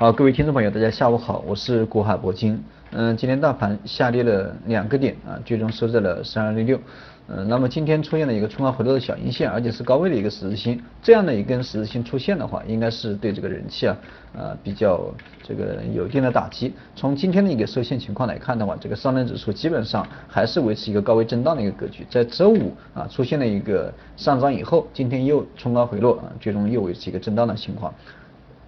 [0.00, 2.62] 好，各位听众朋友，大家下午好，我是国海铂金。
[2.92, 6.80] 嗯，今天大盘下跌了两个点啊，最终收在了三二六六。
[7.26, 13.96] 嗯，那么今天出现了一个冲高回落的小阴线，而且是高位的一个十字星，这样的一根十字星出现的话，应该是对这个人气啊，
[14.36, 16.72] 呃比较这个有一定的打击。
[16.94, 22.06] 从今天的一个收线情况来看的话，这个上证指数基本上还是维持一个高位震荡的一个格局。
[22.08, 27.92] 在周五啊出现了一个上涨以后，今天又冲高回落啊，最终又维持一个震荡的情况。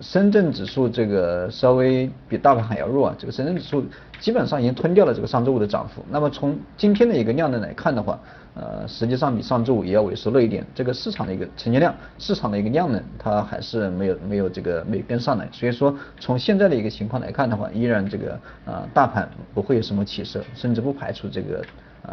[0.00, 3.84] 深圳指数这个稍微比大盘还要弱啊，这个深圳指数
[4.18, 6.04] 基本上已经吞掉了这个上周五的涨幅。
[6.10, 8.18] 那么从今天的一个量能来看的话，
[8.54, 10.66] 呃，实际上比上周五也要萎缩了一点。
[10.74, 15.46] 这个市场的一个成交量，市场的一个量能，它还是没有没有这个没跟上来。
[15.52, 21.62] 所以说从现在的一个情况来看的话，依然这个呃大盘不会有什么起色，甚至不排除这个
[22.02, 22.12] 呃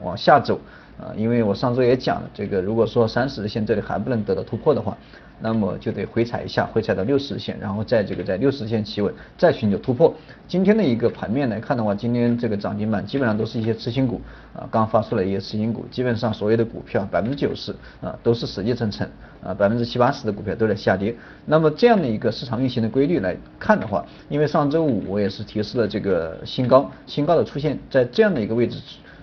[0.00, 0.60] 往下走
[1.00, 1.14] 啊。
[1.16, 4.96] 因为我上周也讲了，这个如果说三十日线这里还不能得到突破的话。
[5.40, 10.12] 那么就得回踩一下，回踩到六十日线，然后在这个在六十日线企稳，再寻求突破。
[10.48, 14.20] 今天的一个盘面来看的话，今天这个涨停板基本上都是一些次新股
[14.52, 19.08] 啊，刚发出来一些次新股，基本上所有的股票百分之九十啊都是死气沉沉
[19.40, 21.14] 啊，百分之七八十的股票都在下跌。
[21.46, 28.80] 那么这样的一个市场运行的规律来看的话，因为上周五我也是提示了这个新高，新高的出现在这样的一个位置。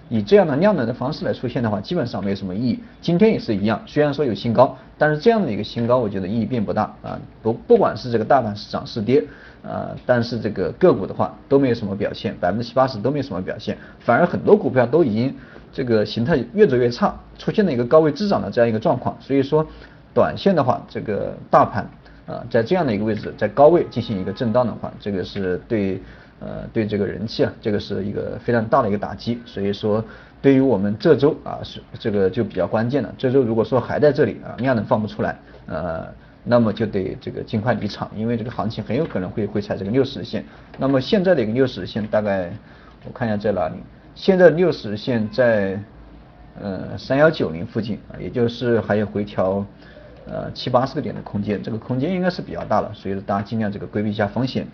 [0.10, 2.80] 以这样的量能的方式来出现的话，基本上没有什么意义。
[3.02, 7.20] 今天也是一样，虽然说有新高，但是这样的一个新高，我觉得意义并不大啊。
[7.42, 9.24] 不，不管是这个大盘是涨是跌
[9.64, 15.36] 啊，但是这个个股的话都没有什么表现，百分之七八十都没有什么表现，反而很多股票都已经
[15.74, 19.18] 这个形态越走越差，出现了一个高位滞涨的这样一个状况。
[19.20, 19.66] 所以说，
[20.14, 21.90] 短线的话，这个大盘
[22.28, 26.02] 啊，在这样的一个位置，在高位进行一个震荡的话，这个是对。
[26.42, 30.04] 呃，对这个人气啊，这个是一个非常大的一个打击，所以说
[30.42, 33.12] 对于我们这周啊是这个就比较关键了。
[33.18, 36.06] 这周如果说还在这里啊，量能放不出来，呃，
[36.44, 40.44] 那么就得这个尽快离场，因为这个行情很有可能会会踩这个六十线。
[40.78, 42.52] 那么现在的一个六十线大概
[43.06, 43.76] 我看一下在哪里？
[44.14, 45.80] 现在六十线在
[46.62, 49.66] 呃三幺九零附近啊，也就是还有回调
[50.28, 54.68] 呃七八十个点的空间，这个空间应该是比较大了，所以大家尽量这个规避一下风险。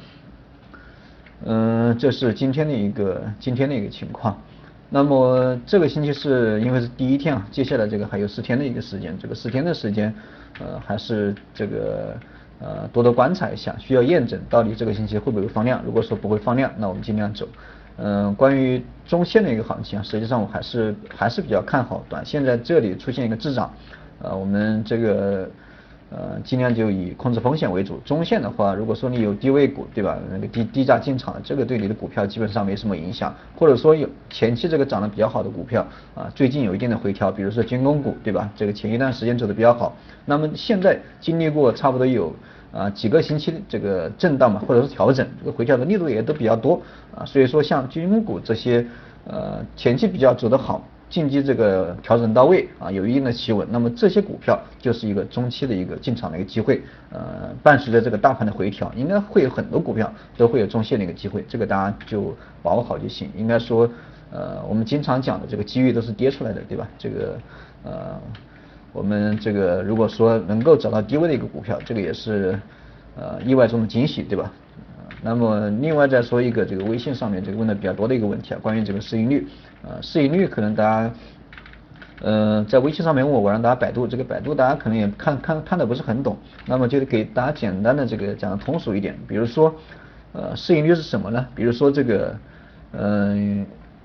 [1.44, 4.38] 嗯，这是今天的一个今天的一个情况。
[4.90, 10.14] 那么这个星期是因为是第一天啊，接下来这个还有四天的一个时间，这个四天的时间，
[10.60, 12.18] 呃，还是这个
[12.60, 15.82] 呃多多观察一下，需要验证到底这个星期会不会放量。
[15.86, 17.48] 如果说不会放量，那我们尽量走。
[17.98, 23.74] 嗯，关于中线的一个行情啊，实际上我还是还是比较看好，短线在这里出现一个滞涨，
[24.22, 25.50] 呃，我们这个。
[26.14, 27.98] 呃，尽量就以控制风险为主。
[28.00, 30.20] 中线的话，如果说你有低位股，对吧？
[30.30, 33.34] 那个低低价进场，这个对你的股票基本上没什么影响。
[33.56, 38.50] 或者说有前期这个涨得比较好的股票啊，最近有一定的回调，比如说军工股，对吧？
[38.58, 39.96] 这个前一段时间走的比较好，
[40.26, 42.36] 那么现在经历过差不多有
[42.74, 46.82] 啊几个星期这个震荡嘛，或者是调整，这个回调的力度也都比较多
[47.16, 47.24] 啊。
[47.24, 48.86] 所以说像军工股这些
[49.26, 50.86] 呃前期比较走得好。
[51.12, 56.82] 近期这个调整到位啊，有一定的企稳，那么这些股票就是一个中期的一个进场的一个机会。
[57.12, 62.34] 呃，伴随着这个大盘的回调，应该会有很多股票都会有中线的一个机会，这个大家就
[62.64, 63.30] 把握好就行。
[63.36, 63.88] 应该说，
[64.32, 66.88] 呃，我们经常讲的这个机遇都是跌出来的，对吧？
[66.98, 67.38] 这个
[67.84, 68.18] 呃，
[68.94, 72.58] 我们这个如果说能够找到低位的一个股票，这个也是
[73.18, 74.50] 呃意外中的惊喜，对吧？
[75.24, 79.48] 那么另外再说一个这个微信上面这个问的比较多的一个问题啊，关于这个市盈率，
[79.84, 81.14] 呃，市盈率可能大家，
[82.22, 89.74] 呃，在微信上面问我，我让大家百度，这个百度大家可能也看看看的不是很懂，那么就给大家简单的这个讲的通俗一点，比如说，
[90.34, 91.46] 呃，市盈率是什么呢？
[91.54, 92.36] 比如说这个，
[92.94, 93.64] 嗯，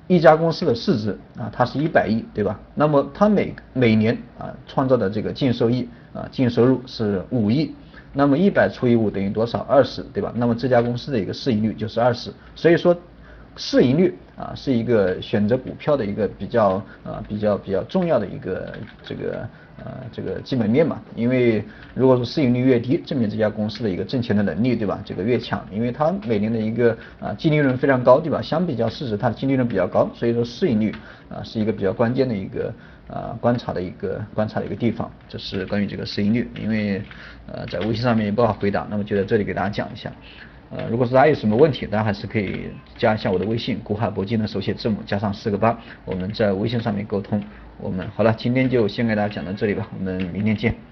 [0.08, 2.60] 一家公司的市值啊，它是一百亿，对吧？
[2.74, 7.74] 那么它每每年啊创造的这个净收益啊净收入是五亿。
[8.16, 9.58] 那么一百除以五等于多少？
[9.68, 10.32] 二十，对吧？
[10.36, 12.32] 那么这家公司的一个市盈率就是二十。
[12.54, 12.96] 所以说，
[13.56, 16.74] 市盈率啊是一个选择股票的一个比较
[17.04, 18.72] 啊比较比较重要的一个
[19.02, 21.00] 这个呃这个基本面嘛。
[21.14, 25.00] 因为如果说市盈率越低，证明这家公司的一个挣钱的能力，对吧？
[25.04, 28.40] 这个越强，因为它每年的一个啊净利润非常高，对吧？
[28.42, 30.94] 相比较市值，它的净利润比较高，所以说市盈率
[31.28, 32.72] 啊是一个比较关键的一个。
[33.08, 37.00] 啊，观察的一个观察的一个地方，这是关于这个市盈率，因为
[37.46, 40.10] 呃在微信上面也不好回答，那么就在这里给大家讲一下。
[40.70, 47.42] 呃，如果是大家有什么问题，大家还是可以加一下我的微信，古海铂金的手写字母加上四个八，我们在微信上面沟通。
[47.78, 50.85] 我们好了，今天就先给大家讲到这里吧，我们明天见。